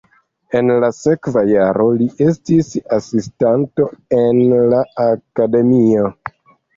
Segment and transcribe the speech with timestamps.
[0.59, 3.85] En la sekva jaro li estis asistanto
[4.21, 4.41] en
[4.73, 6.09] la akademio.